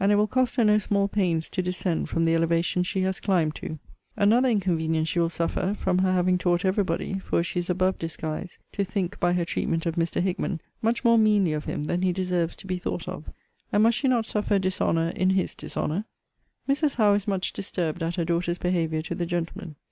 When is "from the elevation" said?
2.08-2.82